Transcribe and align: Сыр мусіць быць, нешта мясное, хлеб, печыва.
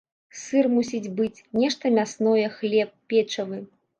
Сыр 0.43 0.65
мусіць 0.77 1.11
быць, 1.19 1.43
нешта 1.59 1.93
мясное, 1.97 2.47
хлеб, 2.57 2.89
печыва. 3.13 3.63